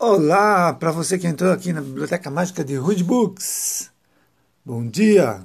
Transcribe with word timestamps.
Olá, 0.00 0.72
para 0.72 0.92
você 0.92 1.18
que 1.18 1.26
entrou 1.26 1.50
aqui 1.50 1.72
na 1.72 1.80
Biblioteca 1.80 2.30
Mágica 2.30 2.64
de 2.64 2.78
Hood 2.78 3.02
Books. 3.02 3.90
Bom 4.64 4.86
dia. 4.86 5.44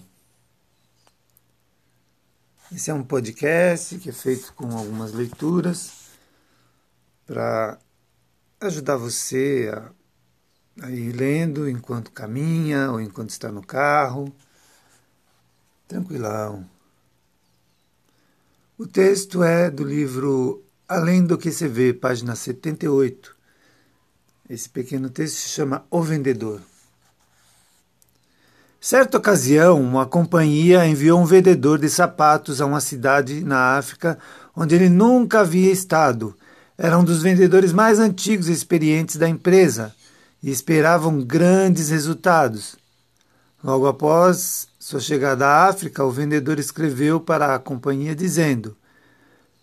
Esse 2.72 2.92
é 2.92 2.94
um 2.94 3.04
podcast 3.04 3.98
que 3.98 4.12
é 4.12 4.14
feito 4.14 4.54
com 4.54 4.78
algumas 4.78 5.12
leituras 5.12 5.92
para 7.26 7.80
ajudar 8.62 8.96
você 8.96 9.72
a, 9.74 10.86
a 10.86 10.92
ir 10.92 11.14
lendo 11.14 11.68
enquanto 11.68 12.12
caminha 12.12 12.92
ou 12.92 13.02
enquanto 13.02 13.32
está 13.32 13.52
no 13.52 13.66
carro. 13.66 14.32
Tranquilão. 15.88 16.70
O 18.78 18.86
texto 18.86 19.44
é 19.44 19.72
do 19.72 19.84
livro 19.84 20.64
Além 20.88 21.26
do 21.26 21.40
que 21.40 21.52
se 21.52 21.68
vê, 21.68 21.92
página 21.92 22.36
78 22.36 23.42
esse 24.50 24.70
pequeno 24.70 25.10
texto 25.10 25.36
se 25.36 25.50
chama 25.50 25.86
O 25.90 26.02
Vendedor. 26.02 26.60
Certa 28.80 29.18
ocasião, 29.18 29.82
uma 29.82 30.06
companhia 30.06 30.86
enviou 30.86 31.22
um 31.22 31.26
vendedor 31.26 31.80
de 31.80 31.90
sapatos 31.90 32.60
a 32.60 32.66
uma 32.66 32.82
cidade 32.82 33.42
na 33.42 33.78
África 33.78 34.20
onde 34.54 34.76
ele 34.76 34.90
nunca 34.90 35.40
havia 35.40 35.72
estado. 35.72 36.36
Era 36.78 36.98
um 36.98 37.04
dos 37.04 37.22
vendedores 37.22 37.72
mais 37.72 37.98
antigos 37.98 38.50
e 38.50 38.52
experientes 38.52 39.16
da 39.16 39.30
empresa 39.30 39.96
e 40.44 40.52
esperavam 40.52 41.22
grandes 41.22 41.90
resultados. 41.90 42.76
Logo 43.64 43.88
após 43.88 44.68
sua 44.78 45.00
chegada 45.00 45.48
à 45.48 45.70
África, 45.70 46.04
o 46.04 46.12
vendedor 46.12 46.60
escreveu 46.60 47.22
para 47.22 47.56
a 47.56 47.60
companhia 47.60 48.14
dizendo: 48.14 48.76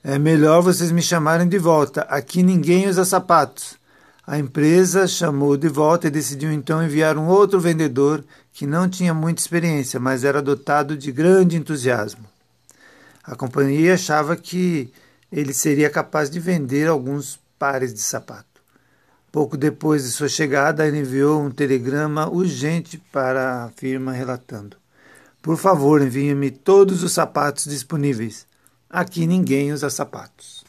É 0.03 0.19
melhor 0.19 0.63
vocês 0.63 0.91
me 0.91 1.03
chamarem 1.03 1.47
de 1.47 1.59
volta. 1.59 2.01
Aqui 2.09 2.43
ninguém 2.43 2.89
usa 2.89 3.05
sapatos. 3.05 3.80
A 4.31 4.39
empresa 4.39 5.09
chamou 5.09 5.57
de 5.57 5.69
volta 5.69 6.07
e 6.07 6.11
decidiu 6.11 6.53
então 6.53 6.81
enviar 6.81 7.19
um 7.19 7.27
outro 7.27 7.59
vendedor 7.59 8.25
que 8.53 8.65
não 8.65 8.89
tinha 8.89 9.13
muita 9.13 9.41
experiência, 9.41 9.99
mas 9.99 10.23
era 10.23 10.41
dotado 10.41 10.97
de 10.97 11.11
grande 11.11 11.57
entusiasmo. 11.57 12.25
A 13.25 13.35
companhia 13.35 13.95
achava 13.95 14.37
que 14.37 14.93
ele 15.33 15.53
seria 15.53 15.91
capaz 15.91 16.31
de 16.31 16.39
vender 16.39 16.87
alguns 16.87 17.41
pares 17.59 17.93
de 17.93 17.99
sapato. 17.99 18.63
Pouco 19.33 19.57
depois 19.57 20.05
de 20.05 20.13
sua 20.13 20.29
chegada, 20.29 20.87
ele 20.87 21.01
enviou 21.01 21.43
um 21.43 21.51
telegrama 21.51 22.31
urgente 22.31 23.03
para 23.11 23.65
a 23.65 23.71
firma 23.71 24.13
relatando: 24.13 24.77
Por 25.43 25.57
favor, 25.57 26.01
envie-me 26.01 26.53
todos 26.53 27.03
os 27.03 27.11
sapatos 27.11 27.65
disponíveis. 27.65 28.47
Aqui 28.89 29.27
ninguém 29.27 29.73
usa 29.73 29.91
sapatos. 29.91 30.60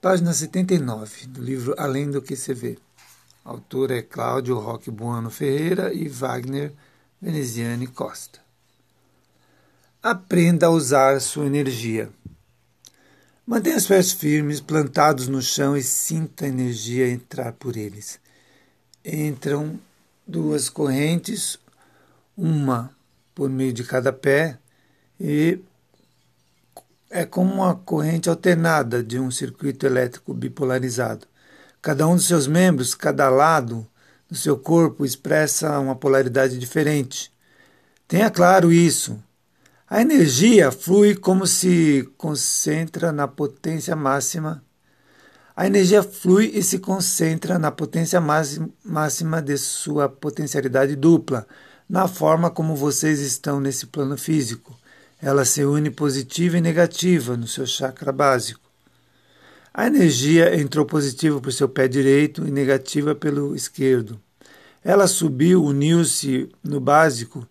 Página 0.00 0.32
79 0.32 1.26
do 1.26 1.42
livro 1.42 1.74
Além 1.76 2.10
do 2.10 2.22
que 2.22 2.34
se 2.34 2.54
vê. 2.54 2.78
autor 3.44 3.90
é 3.90 4.00
Cláudio 4.00 4.58
Roque 4.58 4.90
Buano 4.90 5.28
Ferreira 5.28 5.92
e 5.92 6.08
Wagner 6.08 6.72
Veneziane 7.20 7.86
Costa. 7.86 8.40
Aprenda 10.02 10.68
a 10.68 10.70
usar 10.70 11.20
sua 11.20 11.44
energia. 11.44 12.08
Mantenha 13.46 13.76
os 13.76 13.86
pés 13.86 14.10
firmes, 14.10 14.58
plantados 14.58 15.28
no 15.28 15.42
chão 15.42 15.76
e 15.76 15.82
sinta 15.82 16.46
a 16.46 16.48
energia 16.48 17.06
entrar 17.06 17.52
por 17.52 17.76
eles. 17.76 18.18
Entram 19.04 19.78
duas 20.26 20.70
correntes, 20.70 21.58
uma 22.34 22.90
por 23.34 23.50
meio 23.50 23.74
de 23.74 23.84
cada 23.84 24.14
pé, 24.14 24.58
e 25.20 25.58
é 27.10 27.24
como 27.24 27.52
uma 27.52 27.74
corrente 27.74 28.30
alternada 28.30 29.02
de 29.02 29.18
um 29.18 29.32
circuito 29.32 29.84
elétrico 29.84 30.32
bipolarizado. 30.32 31.26
Cada 31.82 32.06
um 32.06 32.14
dos 32.14 32.26
seus 32.26 32.46
membros, 32.46 32.94
cada 32.94 33.28
lado 33.28 33.84
do 34.28 34.36
seu 34.36 34.56
corpo 34.56 35.04
expressa 35.04 35.80
uma 35.80 35.96
polaridade 35.96 36.56
diferente. 36.56 37.32
Tenha 38.06 38.30
claro 38.30 38.72
isso. 38.72 39.18
A 39.88 40.00
energia 40.00 40.70
flui 40.70 41.16
como 41.16 41.48
se 41.48 42.08
concentra 42.16 43.10
na 43.10 43.26
potência 43.26 43.96
máxima. 43.96 44.62
A 45.56 45.66
energia 45.66 46.04
flui 46.04 46.52
e 46.54 46.62
se 46.62 46.78
concentra 46.78 47.58
na 47.58 47.72
potência 47.72 48.20
máxima 48.20 49.42
de 49.42 49.58
sua 49.58 50.08
potencialidade 50.08 50.94
dupla, 50.94 51.44
na 51.88 52.06
forma 52.06 52.50
como 52.50 52.76
vocês 52.76 53.18
estão 53.18 53.58
nesse 53.58 53.86
plano 53.86 54.16
físico. 54.16 54.78
Ela 55.22 55.44
se 55.44 55.64
une 55.64 55.90
positiva 55.90 56.56
e 56.56 56.60
negativa 56.60 57.36
no 57.36 57.46
seu 57.46 57.66
chakra 57.66 58.10
básico. 58.10 58.70
A 59.72 59.86
energia 59.86 60.58
entrou 60.58 60.86
positiva 60.86 61.40
para 61.40 61.50
o 61.50 61.52
seu 61.52 61.68
pé 61.68 61.86
direito 61.86 62.46
e 62.46 62.50
negativa 62.50 63.14
pelo 63.14 63.54
esquerdo. 63.54 64.20
Ela 64.82 65.06
subiu, 65.06 65.62
uniu-se 65.62 66.48
no 66.64 66.80
básico 66.80 67.46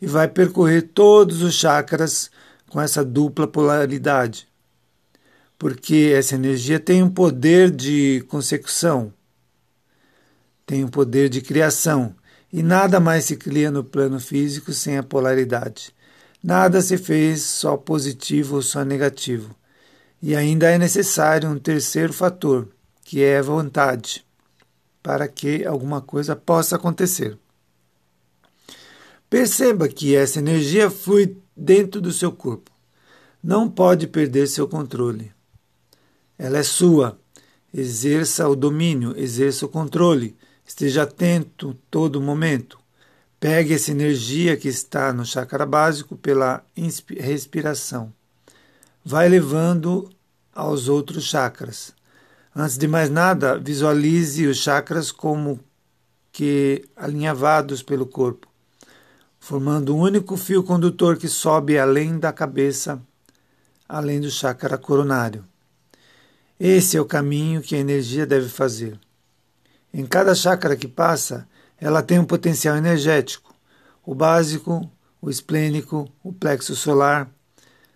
e 0.00 0.06
vai 0.06 0.28
percorrer 0.28 0.82
todos 0.94 1.42
os 1.42 1.54
chakras 1.54 2.30
com 2.68 2.80
essa 2.80 3.04
dupla 3.04 3.48
polaridade. 3.48 4.46
Porque 5.58 6.12
essa 6.14 6.36
energia 6.36 6.78
tem 6.78 7.02
um 7.02 7.10
poder 7.10 7.70
de 7.70 8.24
consecução, 8.28 9.12
tem 10.64 10.84
um 10.84 10.88
poder 10.88 11.28
de 11.28 11.40
criação, 11.40 12.14
e 12.52 12.62
nada 12.62 13.00
mais 13.00 13.24
se 13.24 13.36
cria 13.36 13.70
no 13.70 13.82
plano 13.82 14.20
físico 14.20 14.72
sem 14.72 14.96
a 14.96 15.02
polaridade. 15.02 15.92
Nada 16.42 16.80
se 16.80 16.96
fez 16.96 17.42
só 17.42 17.76
positivo 17.76 18.56
ou 18.56 18.62
só 18.62 18.84
negativo. 18.84 19.54
E 20.22 20.34
ainda 20.34 20.70
é 20.70 20.78
necessário 20.78 21.48
um 21.48 21.58
terceiro 21.58 22.12
fator, 22.12 22.68
que 23.04 23.22
é 23.22 23.38
a 23.38 23.42
vontade, 23.42 24.24
para 25.02 25.28
que 25.28 25.64
alguma 25.64 26.00
coisa 26.00 26.36
possa 26.36 26.76
acontecer. 26.76 27.38
Perceba 29.28 29.88
que 29.88 30.16
essa 30.16 30.38
energia 30.38 30.90
flui 30.90 31.36
dentro 31.56 32.00
do 32.00 32.12
seu 32.12 32.32
corpo. 32.32 32.70
Não 33.42 33.68
pode 33.68 34.06
perder 34.06 34.46
seu 34.46 34.66
controle. 34.66 35.32
Ela 36.38 36.58
é 36.58 36.62
sua. 36.62 37.18
Exerça 37.72 38.48
o 38.48 38.56
domínio, 38.56 39.14
exerça 39.16 39.66
o 39.66 39.68
controle. 39.68 40.36
Esteja 40.66 41.02
atento 41.02 41.76
todo 41.90 42.20
momento. 42.20 42.77
Pegue 43.40 43.74
essa 43.74 43.92
energia 43.92 44.56
que 44.56 44.66
está 44.66 45.12
no 45.12 45.24
chakra 45.24 45.64
básico 45.64 46.16
pela 46.16 46.64
respiração. 47.16 48.12
Vai 49.04 49.28
levando 49.28 50.10
aos 50.52 50.88
outros 50.88 51.24
chakras. 51.24 51.94
Antes 52.54 52.76
de 52.76 52.88
mais 52.88 53.08
nada, 53.08 53.56
visualize 53.56 54.44
os 54.44 54.56
chakras 54.56 55.12
como 55.12 55.60
que 56.32 56.84
alinhavados 56.96 57.80
pelo 57.80 58.06
corpo, 58.06 58.48
formando 59.38 59.94
um 59.94 60.00
único 60.00 60.36
fio 60.36 60.64
condutor 60.64 61.16
que 61.16 61.28
sobe 61.28 61.78
além 61.78 62.18
da 62.18 62.32
cabeça, 62.32 63.00
além 63.88 64.20
do 64.20 64.30
chakra 64.32 64.76
coronário. 64.76 65.44
Esse 66.58 66.96
é 66.96 67.00
o 67.00 67.04
caminho 67.04 67.62
que 67.62 67.76
a 67.76 67.78
energia 67.78 68.26
deve 68.26 68.48
fazer. 68.48 68.98
Em 69.94 70.04
cada 70.04 70.34
chakra 70.34 70.76
que 70.76 70.88
passa, 70.88 71.46
ela 71.80 72.02
tem 72.02 72.18
um 72.18 72.24
potencial 72.24 72.76
energético. 72.76 73.54
O 74.04 74.14
básico, 74.14 74.90
o 75.20 75.30
esplênico, 75.30 76.08
o 76.22 76.32
plexo 76.32 76.74
solar, 76.74 77.30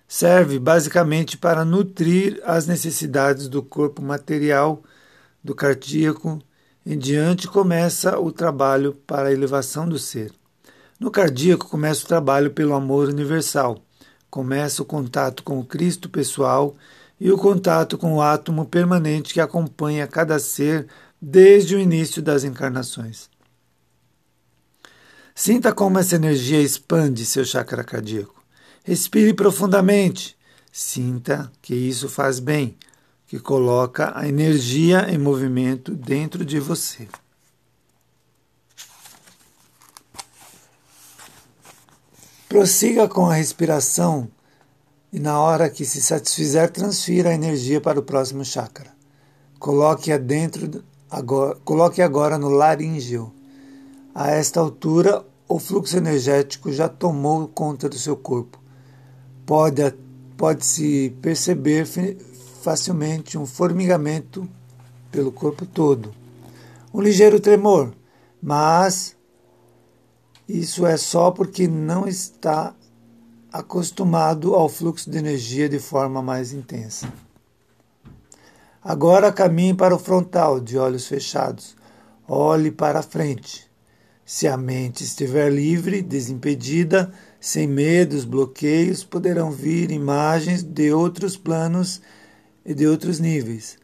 serve 0.06 0.58
basicamente 0.58 1.38
para 1.38 1.64
nutrir 1.64 2.40
as 2.44 2.66
necessidades 2.66 3.48
do 3.48 3.62
corpo 3.62 4.02
material, 4.02 4.82
do 5.42 5.54
cardíaco. 5.54 6.38
Em 6.84 6.98
diante 6.98 7.48
começa 7.48 8.18
o 8.18 8.30
trabalho 8.30 8.94
para 9.06 9.28
a 9.28 9.32
elevação 9.32 9.88
do 9.88 9.98
ser. 9.98 10.32
No 11.00 11.10
cardíaco 11.10 11.68
começa 11.68 12.04
o 12.04 12.08
trabalho 12.08 12.50
pelo 12.50 12.74
amor 12.74 13.08
universal. 13.08 13.82
Começa 14.30 14.82
o 14.82 14.84
contato 14.84 15.42
com 15.42 15.58
o 15.58 15.64
Cristo 15.64 16.08
pessoal 16.08 16.76
e 17.18 17.30
o 17.30 17.38
contato 17.38 17.96
com 17.96 18.14
o 18.14 18.22
átomo 18.22 18.66
permanente 18.66 19.32
que 19.32 19.40
acompanha 19.40 20.06
cada 20.06 20.38
ser 20.38 20.86
desde 21.20 21.74
o 21.74 21.78
início 21.78 22.20
das 22.20 22.44
encarnações. 22.44 23.31
Sinta 25.34 25.72
como 25.72 25.98
essa 25.98 26.16
energia 26.16 26.60
expande 26.60 27.24
seu 27.24 27.44
chakra 27.44 27.82
cardíaco. 27.82 28.42
Respire 28.84 29.32
profundamente. 29.32 30.36
Sinta 30.70 31.50
que 31.60 31.74
isso 31.74 32.08
faz 32.08 32.38
bem, 32.38 32.76
que 33.26 33.38
coloca 33.38 34.12
a 34.14 34.28
energia 34.28 35.06
em 35.10 35.18
movimento 35.18 35.94
dentro 35.94 36.44
de 36.44 36.58
você. 36.58 37.08
Prossiga 42.48 43.08
com 43.08 43.26
a 43.30 43.34
respiração 43.34 44.30
e, 45.10 45.18
na 45.18 45.40
hora 45.40 45.70
que 45.70 45.86
se 45.86 46.02
satisfizer, 46.02 46.70
transfira 46.70 47.30
a 47.30 47.34
energia 47.34 47.80
para 47.80 47.98
o 47.98 48.02
próximo 48.02 48.44
chakra. 48.44 48.92
Coloque-a 49.58 50.18
dentro 50.18 50.84
agora, 51.10 51.56
coloque 51.64 52.02
agora 52.02 52.36
no 52.36 52.50
laríngeo 52.50 53.32
a 54.14 54.30
esta 54.30 54.60
altura, 54.60 55.24
o 55.48 55.58
fluxo 55.58 55.96
energético 55.96 56.72
já 56.72 56.88
tomou 56.88 57.48
conta 57.48 57.88
do 57.88 57.98
seu 57.98 58.16
corpo. 58.16 58.60
Pode 59.44 59.82
pode-se 60.36 61.16
perceber 61.22 61.86
facilmente 62.62 63.38
um 63.38 63.46
formigamento 63.46 64.48
pelo 65.10 65.30
corpo 65.30 65.64
todo, 65.64 66.12
um 66.92 67.00
ligeiro 67.00 67.38
tremor, 67.38 67.92
mas 68.42 69.16
isso 70.48 70.84
é 70.84 70.96
só 70.96 71.30
porque 71.30 71.68
não 71.68 72.08
está 72.08 72.74
acostumado 73.52 74.54
ao 74.54 74.68
fluxo 74.68 75.08
de 75.08 75.18
energia 75.18 75.68
de 75.68 75.78
forma 75.78 76.20
mais 76.20 76.52
intensa. 76.52 77.12
Agora 78.82 79.30
caminhe 79.30 79.74
para 79.74 79.94
o 79.94 79.98
frontal, 79.98 80.58
de 80.58 80.76
olhos 80.76 81.06
fechados. 81.06 81.76
Olhe 82.26 82.72
para 82.72 82.98
a 82.98 83.02
frente. 83.02 83.70
Se 84.24 84.46
a 84.46 84.56
mente 84.56 85.02
estiver 85.02 85.52
livre, 85.52 86.00
desimpedida, 86.00 87.12
sem 87.40 87.66
medos, 87.66 88.24
bloqueios, 88.24 89.02
poderão 89.02 89.50
vir 89.50 89.90
imagens 89.90 90.62
de 90.62 90.92
outros 90.92 91.36
planos 91.36 92.00
e 92.64 92.72
de 92.72 92.86
outros 92.86 93.18
níveis. 93.18 93.78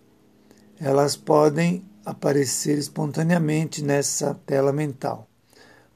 Elas 0.80 1.16
podem 1.16 1.84
aparecer 2.04 2.78
espontaneamente 2.78 3.82
nessa 3.82 4.34
tela 4.46 4.72
mental, 4.72 5.28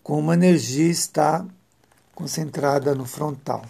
como 0.03 0.31
a 0.31 0.35
energia 0.35 0.91
está 0.91 1.47
concentrada 2.15 2.95
no 2.95 3.07
frontal. 3.07 3.65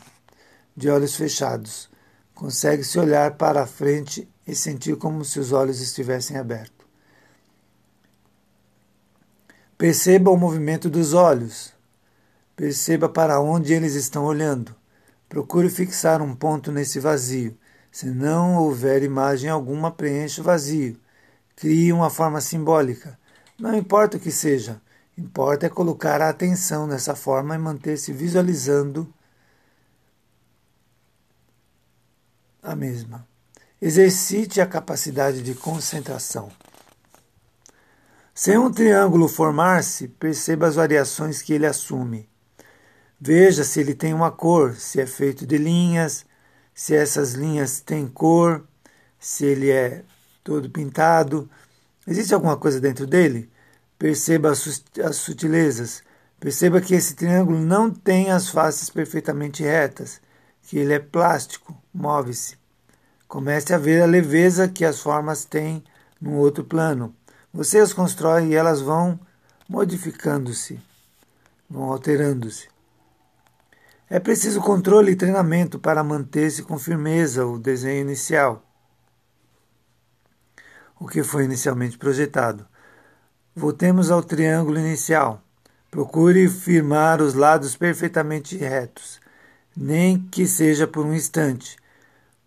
De 0.74 0.88
olhos 0.88 1.14
fechados, 1.14 1.90
consegue-se 2.34 2.98
olhar 2.98 3.36
para 3.36 3.62
a 3.62 3.66
frente 3.66 4.26
e 4.46 4.54
sentir 4.54 4.96
como 4.96 5.24
se 5.24 5.38
os 5.38 5.52
olhos 5.52 5.80
estivessem 5.80 6.36
abertos. 6.36 6.81
Perceba 9.82 10.30
o 10.30 10.36
movimento 10.36 10.88
dos 10.88 11.12
olhos. 11.12 11.72
Perceba 12.54 13.08
para 13.08 13.40
onde 13.40 13.72
eles 13.72 13.96
estão 13.96 14.24
olhando. 14.24 14.72
Procure 15.28 15.68
fixar 15.68 16.22
um 16.22 16.36
ponto 16.36 16.70
nesse 16.70 17.00
vazio. 17.00 17.58
Se 17.90 18.06
não 18.06 18.58
houver 18.58 19.02
imagem 19.02 19.50
alguma, 19.50 19.90
preencha 19.90 20.40
o 20.40 20.44
vazio. 20.44 20.96
Crie 21.56 21.92
uma 21.92 22.10
forma 22.10 22.40
simbólica. 22.40 23.18
Não 23.58 23.74
importa 23.76 24.18
o 24.18 24.20
que 24.20 24.30
seja, 24.30 24.80
importa 25.18 25.66
é 25.66 25.68
colocar 25.68 26.22
a 26.22 26.28
atenção 26.28 26.86
nessa 26.86 27.16
forma 27.16 27.56
e 27.56 27.58
manter-se 27.58 28.12
visualizando 28.12 29.12
a 32.62 32.76
mesma. 32.76 33.26
Exercite 33.80 34.60
a 34.60 34.66
capacidade 34.66 35.42
de 35.42 35.56
concentração. 35.56 36.52
Sem 38.34 38.56
um 38.56 38.72
triângulo 38.72 39.28
formar-se, 39.28 40.08
perceba 40.08 40.66
as 40.66 40.76
variações 40.76 41.42
que 41.42 41.52
ele 41.52 41.66
assume. 41.66 42.26
Veja 43.20 43.62
se 43.62 43.78
ele 43.78 43.94
tem 43.94 44.14
uma 44.14 44.30
cor, 44.30 44.74
se 44.74 45.00
é 45.02 45.06
feito 45.06 45.46
de 45.46 45.58
linhas, 45.58 46.24
se 46.74 46.96
essas 46.96 47.34
linhas 47.34 47.80
têm 47.80 48.08
cor, 48.08 48.66
se 49.18 49.44
ele 49.44 49.70
é 49.70 50.02
todo 50.42 50.70
pintado. 50.70 51.48
Existe 52.06 52.32
alguma 52.32 52.56
coisa 52.56 52.80
dentro 52.80 53.06
dele? 53.06 53.50
Perceba 53.98 54.50
as 54.50 55.16
sutilezas. 55.16 56.02
Perceba 56.40 56.80
que 56.80 56.94
esse 56.94 57.14
triângulo 57.14 57.60
não 57.60 57.90
tem 57.90 58.30
as 58.30 58.48
faces 58.48 58.88
perfeitamente 58.88 59.62
retas, 59.62 60.22
que 60.62 60.78
ele 60.78 60.94
é 60.94 60.98
plástico, 60.98 61.76
move-se. 61.92 62.56
Comece 63.28 63.74
a 63.74 63.78
ver 63.78 64.02
a 64.02 64.06
leveza 64.06 64.68
que 64.68 64.86
as 64.86 65.00
formas 65.00 65.44
têm 65.44 65.84
no 66.20 66.36
outro 66.38 66.64
plano. 66.64 67.14
Você 67.52 67.78
as 67.78 67.92
constrói 67.92 68.46
e 68.48 68.54
elas 68.54 68.80
vão 68.80 69.20
modificando-se, 69.68 70.80
vão 71.68 71.92
alterando-se. 71.92 72.68
É 74.08 74.18
preciso 74.18 74.60
controle 74.60 75.12
e 75.12 75.16
treinamento 75.16 75.78
para 75.78 76.02
manter-se 76.02 76.62
com 76.62 76.78
firmeza 76.78 77.46
o 77.46 77.58
desenho 77.58 78.00
inicial, 78.00 78.62
o 80.98 81.06
que 81.06 81.22
foi 81.22 81.44
inicialmente 81.44 81.98
projetado. 81.98 82.66
Voltemos 83.54 84.10
ao 84.10 84.22
triângulo 84.22 84.78
inicial. 84.78 85.42
Procure 85.90 86.48
firmar 86.48 87.20
os 87.20 87.34
lados 87.34 87.76
perfeitamente 87.76 88.56
retos, 88.56 89.20
nem 89.76 90.18
que 90.18 90.46
seja 90.46 90.86
por 90.86 91.04
um 91.04 91.12
instante. 91.12 91.76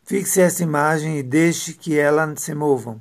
Fixe 0.03 0.41
essa 0.41 0.63
imagem 0.63 1.19
e 1.19 1.23
deixe 1.23 1.73
que 1.73 1.97
ela 1.97 2.35
se 2.35 2.55
movam. 2.55 2.99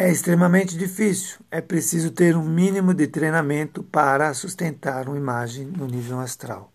É 0.00 0.08
extremamente 0.08 0.78
difícil. 0.78 1.40
É 1.50 1.60
preciso 1.60 2.12
ter 2.12 2.36
um 2.36 2.44
mínimo 2.44 2.94
de 2.94 3.08
treinamento 3.08 3.82
para 3.82 4.32
sustentar 4.32 5.08
uma 5.08 5.16
imagem 5.16 5.66
no 5.66 5.88
nível 5.88 6.20
astral. 6.20 6.70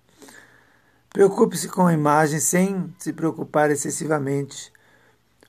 Preocupe-se 1.09 1.69
com 1.69 1.87
a 1.87 1.93
imagem 1.93 2.41
sem 2.41 2.93
se 2.99 3.13
preocupar 3.13 3.71
excessivamente. 3.71 4.73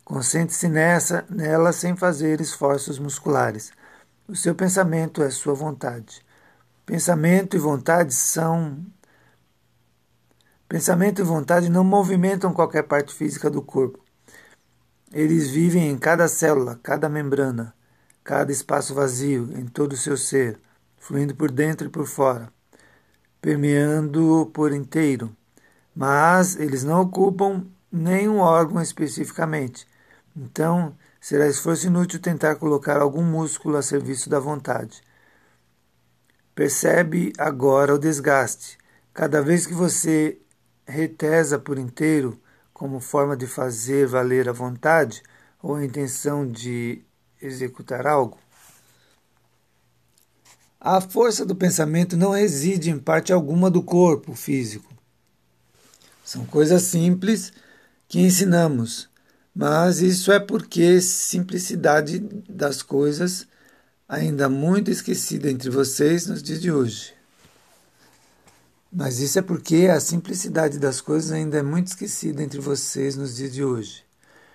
Concentre-se 0.05 0.69
nessa, 0.69 1.25
nela 1.29 1.73
sem 1.73 1.97
fazer 1.97 2.41
esforços 2.41 2.97
musculares. 3.01 3.73
O 4.29 4.37
seu 4.37 4.55
pensamento 4.55 5.21
é 5.21 5.29
sua 5.29 5.55
vontade. 5.55 6.25
Pensamento 6.87 7.57
e 7.57 7.59
vontade 7.59 8.15
são 8.15 8.87
Pensamento 10.69 11.21
e 11.21 11.25
vontade 11.25 11.69
não 11.69 11.83
movimentam 11.83 12.53
qualquer 12.53 12.85
parte 12.85 13.13
física 13.13 13.51
do 13.51 13.61
corpo. 13.61 14.04
Eles 15.15 15.49
vivem 15.49 15.91
em 15.91 15.97
cada 15.97 16.27
célula, 16.27 16.81
cada 16.83 17.09
membrana, 17.09 17.73
cada 18.25 18.51
espaço 18.51 18.93
vazio, 18.93 19.49
em 19.57 19.65
todo 19.65 19.93
o 19.93 19.97
seu 19.97 20.17
ser, 20.17 20.59
fluindo 20.99 21.37
por 21.37 21.53
dentro 21.53 21.87
e 21.87 21.91
por 21.91 22.05
fora, 22.05 22.53
permeando-o 23.41 24.47
por 24.47 24.73
inteiro. 24.73 25.31
Mas 25.95 26.57
eles 26.57 26.83
não 26.83 27.01
ocupam 27.01 27.65
nenhum 27.93 28.41
órgão 28.41 28.83
especificamente. 28.83 29.87
Então, 30.37 30.97
será 31.21 31.47
esforço 31.47 31.87
inútil 31.87 32.19
tentar 32.19 32.57
colocar 32.57 33.01
algum 33.01 33.23
músculo 33.23 33.77
a 33.77 33.83
serviço 33.83 34.29
da 34.29 34.41
vontade. 34.41 35.01
Percebe 36.57 37.33
agora 37.39 37.95
o 37.95 38.01
desgaste. 38.01 38.77
Cada 39.13 39.41
vez 39.41 39.65
que 39.65 39.75
você 39.75 40.41
retesa 40.85 41.57
por 41.57 41.79
inteiro 41.79 42.37
como 42.75 42.99
forma 42.99 43.37
de 43.37 43.47
fazer 43.47 44.07
valer 44.07 44.49
a 44.49 44.53
vontade 44.53 45.23
ou 45.63 45.77
a 45.77 45.85
intenção 45.85 46.47
de 46.47 47.01
executar 47.41 48.05
algo? 48.05 48.37
A 50.81 51.01
força 51.01 51.47
do 51.47 51.55
pensamento 51.55 52.17
não 52.17 52.33
reside 52.33 52.91
em 52.91 52.99
parte 52.99 53.33
alguma 53.33 53.71
do 53.71 53.83
corpo 53.83 54.35
físico. 54.35 54.93
São 56.25 56.45
coisas 56.45 56.83
simples 56.83 57.53
que 58.09 58.21
ensinamos, 58.21 59.09
mas 59.55 60.01
isso 60.01 60.33
é 60.33 60.41
porque 60.41 61.01
simplicidade 61.01 62.19
das 62.49 62.83
coisas 62.83 63.47
ainda 64.09 64.49
muito 64.49 64.91
esquecida 64.91 65.51
entre 65.51 65.71
vocês 65.71 66.27
nos 66.27 66.43
dias 66.43 66.61
de 66.61 66.73
hoje. 66.73 67.14
Mas 68.97 69.19
isso 69.19 69.41
é 69.41 69.43
porque 69.43 69.89
a 69.93 69.99
simplicidade 69.99 70.79
das 70.79 71.01
coisas 71.01 71.33
ainda 71.33 71.59
é 71.59 71.63
muito 71.63 71.89
esquecida 71.89 72.41
entre 72.41 72.61
vocês 72.61 73.17
nos 73.17 73.35
dias 73.35 73.53
de 73.53 73.65
hoje. 73.65 74.05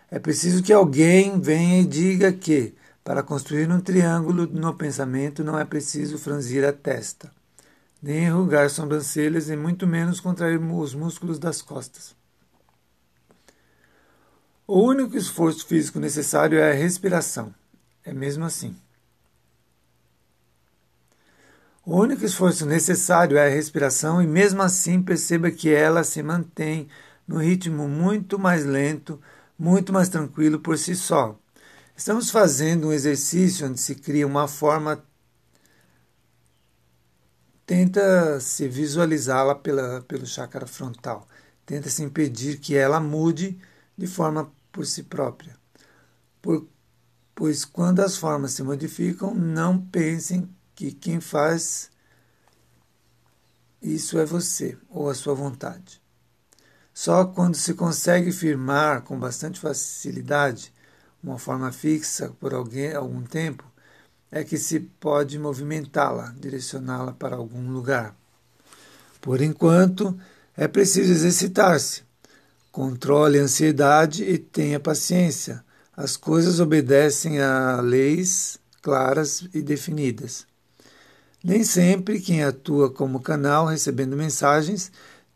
É 0.10 0.18
preciso 0.18 0.64
que 0.64 0.72
alguém 0.72 1.42
venha 1.42 1.82
e 1.82 1.86
diga 1.86 2.32
que, 2.32 2.74
para 3.04 3.22
construir 3.22 3.70
um 3.70 3.82
triângulo 3.82 4.48
no 4.48 4.74
pensamento, 4.74 5.44
não 5.44 5.60
é 5.60 5.66
preciso 5.66 6.18
franzir 6.18 6.66
a 6.66 6.72
testa, 6.72 7.30
nem 8.02 8.28
enrugar 8.28 8.70
sobrancelhas 8.70 9.50
e 9.50 9.58
muito 9.58 9.86
menos 9.86 10.22
contrair 10.22 10.58
os 10.58 10.96
músculos 10.96 11.38
das 11.38 11.62
costas. 11.62 12.16
O 14.66 14.80
único 14.80 15.18
esforço 15.18 15.68
físico 15.68 16.00
necessário 16.00 16.58
é 16.60 16.72
a 16.72 16.76
respiração. 16.76 17.54
É 18.06 18.14
mesmo 18.14 18.46
assim. 18.46 18.74
O 21.92 22.02
único 22.02 22.24
esforço 22.24 22.68
necessário 22.68 23.36
é 23.36 23.48
a 23.48 23.50
respiração, 23.50 24.22
e 24.22 24.28
mesmo 24.28 24.62
assim 24.62 25.02
perceba 25.02 25.50
que 25.50 25.70
ela 25.74 26.04
se 26.04 26.22
mantém 26.22 26.88
no 27.28 27.40
ritmo 27.40 27.88
muito 27.88 28.38
mais 28.38 28.64
lento, 28.64 29.20
muito 29.58 29.92
mais 29.92 30.08
tranquilo 30.08 30.60
por 30.60 30.78
si 30.78 30.96
só. 30.96 31.36
Estamos 31.98 32.30
fazendo 32.30 32.90
um 32.90 32.94
exercício 32.94 33.68
onde 33.68 33.80
se 33.80 33.96
cria 33.96 34.28
uma 34.28 34.48
forma. 34.48 35.04
Tenta 37.66 38.40
se 38.40 38.68
visualizá-la 38.68 39.56
pelo 39.56 40.28
chakra 40.28 40.68
frontal. 40.68 41.28
Tenta 41.66 41.90
se 41.90 42.04
impedir 42.04 42.60
que 42.60 42.76
ela 42.76 43.00
mude 43.00 43.60
de 43.98 44.06
forma 44.06 44.54
por 44.72 44.86
si 44.86 45.02
própria. 45.02 45.58
Por, 46.40 46.68
pois 47.34 47.66
quando 47.66 48.02
as 48.02 48.16
formas 48.16 48.52
se 48.52 48.62
modificam, 48.62 49.34
não 49.34 49.82
pensem 49.82 50.48
que 50.80 50.94
quem 50.94 51.20
faz 51.20 51.92
isso 53.82 54.18
é 54.18 54.24
você 54.24 54.78
ou 54.90 55.10
a 55.10 55.14
sua 55.14 55.34
vontade. 55.34 56.02
Só 56.94 57.26
quando 57.26 57.56
se 57.56 57.74
consegue 57.74 58.32
firmar 58.32 59.02
com 59.02 59.20
bastante 59.20 59.60
facilidade 59.60 60.74
uma 61.22 61.38
forma 61.38 61.70
fixa 61.74 62.30
por 62.40 62.54
alguém, 62.54 62.94
algum 62.94 63.22
tempo, 63.24 63.66
é 64.32 64.42
que 64.42 64.58
se 64.58 64.80
pode 64.80 65.38
movimentá-la, 65.38 66.34
direcioná-la 66.40 67.12
para 67.12 67.36
algum 67.36 67.70
lugar. 67.70 68.16
Por 69.20 69.42
enquanto, 69.42 70.18
é 70.56 70.66
preciso 70.66 71.12
exercitar-se. 71.12 72.04
Controle 72.72 73.38
a 73.38 73.44
ansiedade 73.44 74.24
e 74.24 74.38
tenha 74.38 74.80
paciência. 74.80 75.62
As 75.96 76.16
coisas 76.16 76.62
obedecem 76.62 77.42
a 77.42 77.82
leis 77.82 78.58
claras 78.82 79.46
e 79.54 79.62
definidas. 79.62 80.48
Nem 81.44 81.64
sempre 81.64 82.20
quem 82.20 82.44
atua 82.44 82.90
como 82.90 83.22
canal 83.22 83.66
recebendo 83.66 84.18
mensagens 84.18 84.92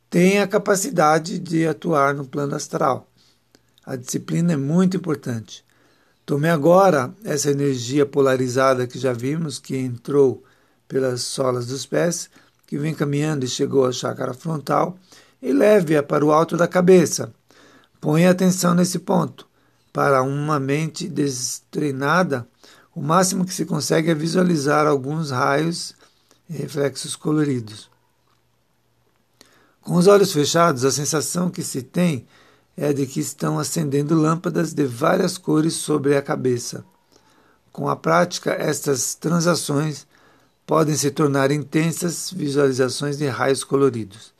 tem 0.10 0.40
a 0.40 0.48
capacidade 0.48 1.40
de 1.40 1.66
atuar 1.66 2.14
no 2.14 2.26
plano 2.26 2.56
astral. 2.56 3.08
A 3.86 3.96
disciplina 3.96 4.54
é 4.54 4.58
muito 4.58 4.98
importante. 4.98 5.64
Tome 6.26 6.50
agora 6.50 7.14
essa 7.24 7.52
energia 7.52 8.06
polarizada 8.06 8.86
que 8.86 9.00
já 9.00 9.12
vimos, 9.14 9.60
que 9.60 9.76
entrou 9.76 10.44
pelas 10.88 11.22
solas 11.22 11.68
dos 11.68 11.86
pés, 11.86 12.30
que 12.68 12.78
vem 12.78 12.94
caminhando 12.94 13.46
e 13.46 13.50
chegou 13.50 13.86
à 13.86 13.92
chácara 13.92 14.34
frontal, 14.34 14.98
e 15.42 15.52
leve-a 15.52 16.04
para 16.04 16.26
o 16.26 16.32
alto 16.32 16.56
da 16.56 16.68
cabeça. 16.68 17.34
Ponha 18.00 18.30
atenção 18.30 18.74
nesse 18.74 19.00
ponto. 19.00 19.48
Para 19.92 20.22
uma 20.22 20.60
mente 20.60 21.08
destreinada, 21.08 22.48
o 22.96 23.02
máximo 23.02 23.46
que 23.46 23.54
se 23.54 23.66
consegue 23.66 24.12
é 24.12 24.16
visualizar 24.16 24.86
alguns 24.86 25.32
raios 25.32 25.96
e 26.50 26.54
reflexos 26.54 27.16
coloridos. 27.16 27.90
Com 29.82 29.96
os 29.96 30.08
olhos 30.08 30.32
fechados, 30.32 30.86
a 30.86 30.92
sensação 30.92 31.50
que 31.50 31.64
se 31.64 31.82
tem 31.82 32.26
é 32.78 32.94
de 32.94 33.06
que 33.06 33.20
estão 33.20 33.60
acendendo 33.60 34.16
lâmpadas 34.16 34.74
de 34.74 34.86
várias 34.86 35.38
cores 35.38 35.74
sobre 35.74 36.16
a 36.16 36.22
cabeça. 36.22 36.86
Com 37.72 37.90
a 37.90 37.96
prática, 37.96 38.52
estas 38.52 39.16
transações 39.16 40.08
podem 40.66 40.96
se 40.96 41.12
tornar 41.12 41.52
intensas 41.52 42.32
visualizações 42.32 43.18
de 43.18 43.28
raios 43.28 43.64
coloridos. 43.64 44.34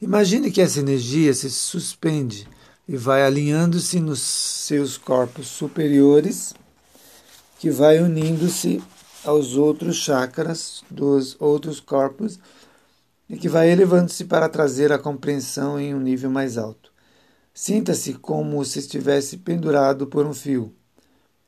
Imagine 0.00 0.50
que 0.50 0.62
essa 0.62 0.80
energia 0.80 1.34
se 1.34 1.50
suspende 1.50 2.48
e 2.88 2.96
vai 2.96 3.22
alinhando-se 3.22 4.00
nos 4.00 4.20
seus 4.20 4.96
corpos 4.96 5.46
superiores, 5.46 6.54
que 7.60 7.70
vai 7.70 7.98
unindo-se 8.00 8.82
aos 9.22 9.54
outros 9.54 9.96
chakras 9.96 10.82
dos 10.90 11.36
outros 11.38 11.78
corpos 11.78 12.40
e 13.28 13.36
que 13.36 13.50
vai 13.50 13.70
elevando-se 13.70 14.24
para 14.24 14.48
trazer 14.48 14.90
a 14.90 14.98
compreensão 14.98 15.78
em 15.78 15.94
um 15.94 16.00
nível 16.00 16.30
mais 16.30 16.56
alto. 16.56 16.90
Sinta-se 17.52 18.14
como 18.14 18.64
se 18.64 18.78
estivesse 18.78 19.36
pendurado 19.36 20.06
por 20.06 20.24
um 20.24 20.32
fio. 20.32 20.74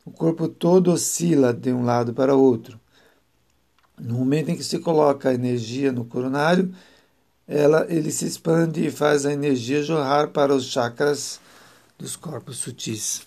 O 0.04 0.10
corpo 0.10 0.48
todo 0.48 0.92
oscila 0.92 1.50
de 1.50 1.72
um 1.72 1.82
lado 1.82 2.12
para 2.12 2.34
outro. 2.34 2.78
No 3.98 4.18
momento 4.18 4.50
em 4.50 4.56
que 4.56 4.64
se 4.64 4.80
coloca 4.80 5.30
a 5.30 5.34
energia 5.34 5.90
no 5.92 6.04
coronário, 6.04 6.74
ela, 7.48 7.86
ele 7.88 8.12
se 8.12 8.26
expande 8.26 8.86
e 8.86 8.90
faz 8.90 9.24
a 9.24 9.32
energia 9.32 9.82
jorrar 9.82 10.28
para 10.28 10.54
os 10.54 10.66
chakras 10.66 11.40
dos 11.98 12.16
corpos 12.16 12.58
sutis. 12.58 13.22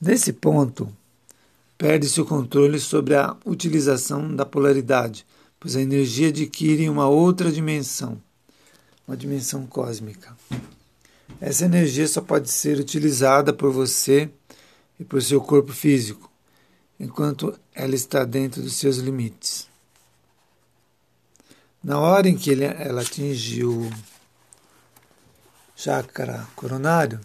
Nesse 0.00 0.32
ponto, 0.32 0.90
perde-se 1.80 2.20
o 2.20 2.26
controle 2.26 2.78
sobre 2.78 3.16
a 3.16 3.34
utilização 3.46 4.36
da 4.36 4.44
polaridade, 4.44 5.24
pois 5.58 5.74
a 5.74 5.80
energia 5.80 6.28
adquire 6.28 6.86
uma 6.90 7.08
outra 7.08 7.50
dimensão, 7.50 8.20
uma 9.08 9.16
dimensão 9.16 9.66
cósmica. 9.66 10.36
Essa 11.40 11.64
energia 11.64 12.06
só 12.06 12.20
pode 12.20 12.50
ser 12.50 12.78
utilizada 12.78 13.50
por 13.50 13.72
você 13.72 14.28
e 14.98 15.04
por 15.04 15.22
seu 15.22 15.40
corpo 15.40 15.72
físico, 15.72 16.30
enquanto 16.98 17.58
ela 17.74 17.94
está 17.94 18.26
dentro 18.26 18.60
dos 18.60 18.74
seus 18.74 18.98
limites. 18.98 19.66
Na 21.82 21.98
hora 21.98 22.28
em 22.28 22.36
que 22.36 22.52
ela 22.62 23.00
atinge 23.00 23.64
o 23.64 23.90
chakra 25.74 26.46
coronário, 26.54 27.18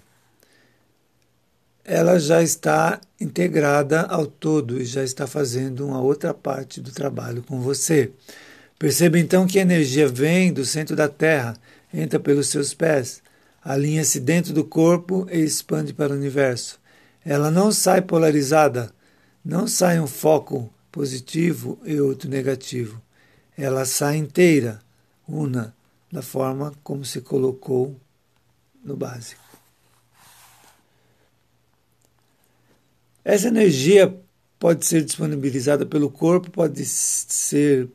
ela 1.86 2.20
já 2.20 2.42
está 2.42 3.00
integrada 3.22 4.02
ao 4.02 4.26
todo 4.26 4.82
e 4.82 4.86
já 4.86 5.04
está 5.04 5.28
fazendo 5.28 5.86
uma 5.86 6.02
outra 6.02 6.34
parte 6.34 6.82
do 6.82 6.92
trabalho 6.92 7.44
com 7.44 7.62
você. 7.62 8.12
Perceba 8.78 9.20
então 9.20 9.48
que 9.48 9.60
a 9.60 9.62
energia 9.62 10.08
vem 10.08 10.52
do 10.52 10.66
centro 10.66 10.96
da 10.96 11.08
Terra, 11.08 11.56
entra 11.94 12.20
pelos 12.20 12.48
seus 12.48 12.74
pés, 12.74 13.22
alinha-se 13.64 14.20
dentro 14.20 14.52
do 14.52 14.66
corpo 14.66 15.28
e 15.32 15.40
expande 15.40 15.94
para 15.94 16.12
o 16.12 16.18
universo. 16.18 16.80
Ela 17.24 17.50
não 17.50 17.72
sai 17.72 18.02
polarizada, 18.02 18.92
não 19.44 19.68
sai 19.68 20.00
um 20.00 20.08
foco 20.08 20.70
positivo 20.92 21.80
e 21.86 22.02
outro 22.02 22.30
negativo 22.30 23.06
ela 23.58 23.86
sai 23.86 24.18
inteira, 24.18 24.82
una, 25.28 25.74
da 26.12 26.22
forma 26.22 26.74
como 26.84 27.06
se 27.06 27.22
colocou 27.22 27.96
no 28.84 28.96
básico. 28.96 29.45
Essa 33.26 33.48
energia 33.48 34.16
pode 34.60 34.86
ser 34.86 35.04
disponibilizada 35.04 35.84
pelo 35.84 36.12
corpo, 36.12 36.52
pode 36.52 36.86
ser 36.86 37.90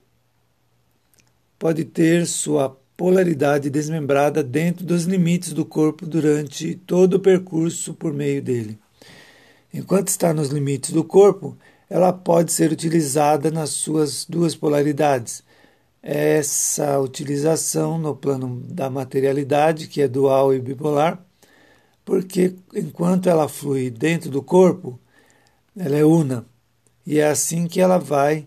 pode 1.56 1.84
ter 1.84 2.26
sua 2.26 2.76
polaridade 2.96 3.70
desmembrada 3.70 4.42
dentro 4.42 4.84
dos 4.84 5.04
limites 5.04 5.52
do 5.52 5.64
corpo 5.64 6.04
durante 6.04 6.74
todo 6.74 7.14
o 7.14 7.20
percurso 7.20 7.94
por 7.94 8.12
meio 8.12 8.42
dele. 8.42 8.76
Enquanto 9.72 10.08
está 10.08 10.34
nos 10.34 10.48
limites 10.48 10.90
do 10.90 11.04
corpo, 11.04 11.56
ela 11.88 12.12
pode 12.12 12.52
ser 12.52 12.72
utilizada 12.72 13.52
nas 13.52 13.70
suas 13.70 14.24
duas 14.24 14.56
polaridades, 14.56 15.44
essa 16.02 16.98
utilização 16.98 17.98
no 17.98 18.16
plano 18.16 18.62
da 18.68 18.90
materialidade, 18.90 19.86
que 19.86 20.02
é 20.02 20.08
dual 20.08 20.52
e 20.52 20.60
bipolar, 20.60 21.24
porque 22.04 22.56
enquanto 22.74 23.28
ela 23.28 23.48
flui 23.48 23.90
dentro 23.90 24.30
do 24.30 24.42
corpo, 24.42 24.98
ela 25.82 25.96
é 25.96 26.04
una, 26.04 26.44
e 27.06 27.18
é 27.18 27.30
assim 27.30 27.66
que 27.66 27.80
ela 27.80 27.98
vai 27.98 28.46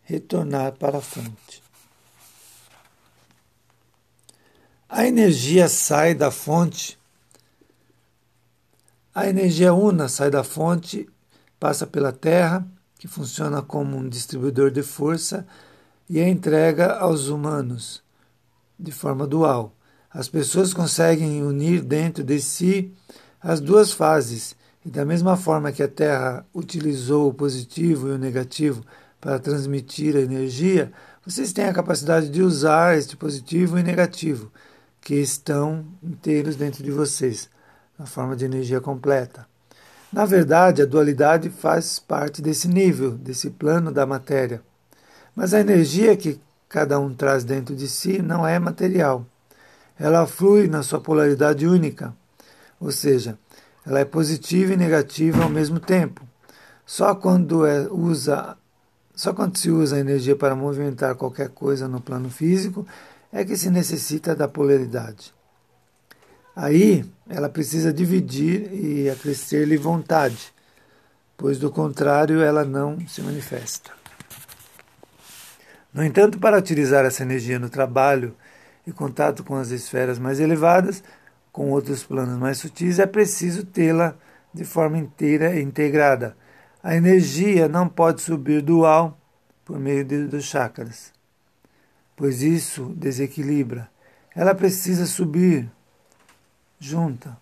retornar 0.00 0.72
para 0.72 0.96
a 0.96 1.02
fonte. 1.02 1.62
A 4.88 5.06
energia 5.06 5.68
sai 5.68 6.14
da 6.14 6.30
fonte, 6.30 6.98
a 9.14 9.28
energia 9.28 9.74
una 9.74 10.08
sai 10.08 10.30
da 10.30 10.42
fonte, 10.42 11.06
passa 11.58 11.86
pela 11.86 12.12
Terra, 12.12 12.66
que 12.98 13.06
funciona 13.06 13.60
como 13.60 13.98
um 13.98 14.08
distribuidor 14.08 14.70
de 14.70 14.82
força, 14.82 15.46
e 16.08 16.18
a 16.18 16.26
entrega 16.26 16.94
aos 16.94 17.28
humanos 17.28 18.02
de 18.78 18.90
forma 18.90 19.26
dual. 19.26 19.76
As 20.10 20.30
pessoas 20.30 20.72
conseguem 20.72 21.42
unir 21.42 21.82
dentro 21.82 22.24
de 22.24 22.40
si 22.40 22.90
as 23.38 23.60
duas 23.60 23.92
fases, 23.92 24.56
e 24.84 24.88
da 24.88 25.04
mesma 25.04 25.36
forma 25.36 25.72
que 25.72 25.82
a 25.82 25.88
Terra 25.88 26.44
utilizou 26.54 27.28
o 27.28 27.34
positivo 27.34 28.08
e 28.08 28.12
o 28.12 28.18
negativo 28.18 28.84
para 29.20 29.38
transmitir 29.38 30.16
a 30.16 30.20
energia, 30.20 30.90
vocês 31.24 31.52
têm 31.52 31.66
a 31.66 31.74
capacidade 31.74 32.30
de 32.30 32.42
usar 32.42 32.96
este 32.96 33.16
positivo 33.16 33.78
e 33.78 33.82
negativo, 33.82 34.50
que 35.00 35.14
estão 35.16 35.84
inteiros 36.02 36.56
dentro 36.56 36.82
de 36.82 36.90
vocês, 36.90 37.50
na 37.98 38.06
forma 38.06 38.34
de 38.34 38.46
energia 38.46 38.80
completa. 38.80 39.46
Na 40.10 40.24
verdade, 40.24 40.82
a 40.82 40.86
dualidade 40.86 41.50
faz 41.50 41.98
parte 41.98 42.40
desse 42.40 42.66
nível, 42.66 43.12
desse 43.12 43.50
plano 43.50 43.92
da 43.92 44.06
matéria. 44.06 44.62
Mas 45.36 45.54
a 45.54 45.60
energia 45.60 46.16
que 46.16 46.40
cada 46.68 46.98
um 46.98 47.14
traz 47.14 47.44
dentro 47.44 47.76
de 47.76 47.86
si 47.86 48.20
não 48.20 48.46
é 48.46 48.58
material. 48.58 49.26
Ela 49.98 50.26
flui 50.26 50.66
na 50.66 50.82
sua 50.82 51.00
polaridade 51.00 51.66
única, 51.66 52.14
ou 52.80 52.90
seja, 52.90 53.38
ela 53.86 54.00
é 54.00 54.04
positiva 54.04 54.72
e 54.72 54.76
negativa 54.76 55.42
ao 55.42 55.48
mesmo 55.48 55.80
tempo. 55.80 56.22
Só 56.84 57.14
quando, 57.14 57.64
é, 57.64 57.88
usa, 57.90 58.56
só 59.14 59.32
quando 59.32 59.56
se 59.56 59.70
usa 59.70 59.96
a 59.96 60.00
energia 60.00 60.36
para 60.36 60.54
movimentar 60.54 61.14
qualquer 61.14 61.50
coisa 61.50 61.86
no 61.86 62.00
plano 62.00 62.28
físico 62.28 62.86
é 63.32 63.44
que 63.44 63.56
se 63.56 63.70
necessita 63.70 64.34
da 64.34 64.48
polaridade. 64.48 65.32
Aí 66.54 67.04
ela 67.28 67.48
precisa 67.48 67.92
dividir 67.92 68.72
e 68.72 69.08
acrescer-lhe 69.08 69.76
vontade, 69.76 70.52
pois 71.36 71.58
do 71.58 71.70
contrário 71.70 72.42
ela 72.42 72.64
não 72.64 72.98
se 73.06 73.22
manifesta. 73.22 73.92
No 75.92 76.04
entanto, 76.04 76.38
para 76.38 76.58
utilizar 76.58 77.04
essa 77.04 77.22
energia 77.22 77.58
no 77.58 77.68
trabalho 77.68 78.34
e 78.86 78.92
contato 78.92 79.42
com 79.42 79.56
as 79.56 79.70
esferas 79.70 80.18
mais 80.18 80.38
elevadas, 80.38 81.02
com 81.52 81.70
outros 81.70 82.04
planos 82.04 82.38
mais 82.38 82.58
sutis, 82.58 82.98
é 82.98 83.06
preciso 83.06 83.64
tê-la 83.64 84.14
de 84.52 84.64
forma 84.64 84.98
inteira 84.98 85.54
e 85.54 85.62
integrada. 85.62 86.36
A 86.82 86.96
energia 86.96 87.68
não 87.68 87.88
pode 87.88 88.22
subir 88.22 88.62
dual 88.62 89.18
por 89.64 89.78
meio 89.78 90.04
de, 90.04 90.26
dos 90.26 90.44
chakras, 90.44 91.12
pois 92.16 92.42
isso 92.42 92.94
desequilibra. 92.96 93.90
Ela 94.34 94.54
precisa 94.54 95.06
subir 95.06 95.70
junta, 96.78 97.36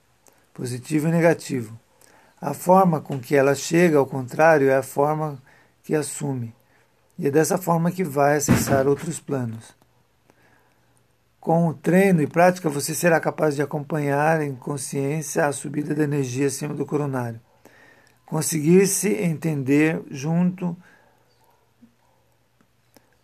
positivo 0.52 1.08
e 1.08 1.12
negativo. 1.12 1.78
A 2.40 2.54
forma 2.54 3.00
com 3.00 3.18
que 3.18 3.36
ela 3.36 3.54
chega, 3.54 3.98
ao 3.98 4.06
contrário, 4.06 4.68
é 4.68 4.76
a 4.76 4.82
forma 4.82 5.40
que 5.82 5.94
assume. 5.94 6.54
E 7.18 7.26
é 7.26 7.30
dessa 7.30 7.58
forma 7.58 7.90
que 7.90 8.04
vai 8.04 8.36
acessar 8.36 8.86
outros 8.86 9.18
planos. 9.18 9.77
Com 11.40 11.68
o 11.68 11.74
treino 11.74 12.20
e 12.20 12.26
prática, 12.26 12.68
você 12.68 12.94
será 12.94 13.20
capaz 13.20 13.54
de 13.54 13.62
acompanhar 13.62 14.42
em 14.42 14.54
consciência 14.56 15.46
a 15.46 15.52
subida 15.52 15.94
da 15.94 16.02
energia 16.02 16.48
acima 16.48 16.74
do 16.74 16.84
coronário. 16.84 17.40
Conseguir-se 18.26 19.08
entender 19.08 20.02
junto, 20.10 20.76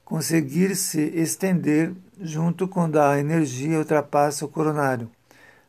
conseguir-se 0.04 1.00
estender 1.00 1.92
junto 2.20 2.68
quando 2.68 3.00
a 3.00 3.18
energia 3.18 3.78
ultrapassa 3.78 4.44
o 4.44 4.48
coronário. 4.48 5.10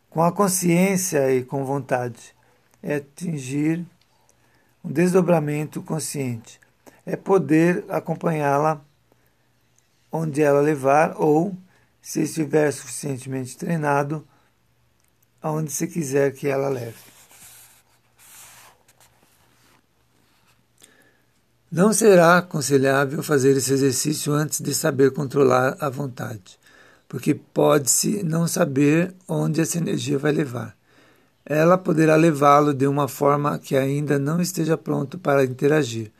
Com 0.09 0.23
a 0.23 0.31
consciência 0.31 1.33
e 1.33 1.43
com 1.43 1.65
vontade. 1.65 2.33
É 2.81 2.97
atingir 2.97 3.83
um 4.83 4.91
desdobramento 4.91 5.81
consciente. 5.81 6.59
É 7.05 7.15
poder 7.15 7.83
acompanhá-la 7.89 8.79
onde 10.11 10.41
ela 10.41 10.61
levar 10.61 11.15
ou 11.17 11.57
se 12.05 12.21
estiver 12.21 12.71
suficientemente 12.71 13.57
treinado, 13.57 14.23
aonde 15.41 15.71
se 15.71 15.87
quiser 15.87 16.31
que 16.33 16.47
ela 16.47 16.69
leve. 16.69 16.93
Não 21.71 21.91
será 21.91 22.37
aconselhável 22.37 23.23
fazer 23.23 23.57
esse 23.57 23.73
exercício 23.73 24.33
antes 24.33 24.61
de 24.61 24.71
saber 24.75 25.13
controlar 25.13 25.77
a 25.79 25.89
vontade, 25.89 26.59
porque 27.09 27.33
pode-se 27.33 28.21
não 28.21 28.47
saber 28.47 29.15
onde 29.27 29.59
essa 29.59 29.79
energia 29.79 30.19
vai 30.19 30.31
levar. 30.31 30.77
Ela 31.43 31.75
poderá 31.75 32.15
levá-lo 32.15 32.71
de 32.71 32.85
uma 32.85 33.07
forma 33.07 33.57
que 33.57 33.75
ainda 33.75 34.19
não 34.19 34.39
esteja 34.39 34.77
pronto 34.77 35.17
para 35.17 35.43
interagir. 35.43 36.11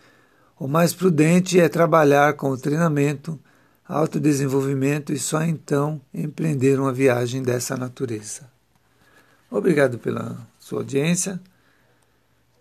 O 0.57 0.67
mais 0.67 0.95
prudente 0.95 1.59
é 1.59 1.69
trabalhar 1.69 2.33
com 2.33 2.49
o 2.49 2.57
treinamento 2.57 3.39
autodesenvolvimento 3.87 5.13
e 5.13 5.19
só 5.19 5.43
então 5.43 6.01
empreender 6.13 6.79
uma 6.79 6.91
viagem 6.91 7.43
dessa 7.43 7.77
natureza. 7.77 8.49
Obrigado 9.49 9.99
pela 9.99 10.37
sua 10.59 10.79
audiência. 10.79 11.39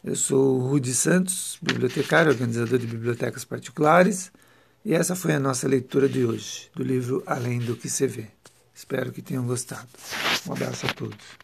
Eu 0.03 0.15
sou 0.15 0.59
Rudi 0.59 0.95
Santos, 0.95 1.59
bibliotecário, 1.63 2.31
organizador 2.31 2.79
de 2.79 2.87
bibliotecas 2.87 3.45
particulares, 3.45 4.31
e 4.85 4.93
essa 4.93 5.17
foi 5.17 5.33
a 5.33 5.41
nossa 5.41 5.67
leitura 5.67 6.07
de 6.07 6.27
hoje, 6.27 6.71
do 6.75 6.83
livro 6.83 7.23
Além 7.27 7.59
do 7.59 7.75
que 7.75 7.89
se 7.89 8.07
vê. 8.07 8.27
Espero 8.75 9.11
que 9.13 9.23
tenham 9.23 9.47
gostado. 9.47 9.89
Um 10.47 10.53
abraço 10.53 10.85
a 10.85 10.93
todos. 10.93 11.44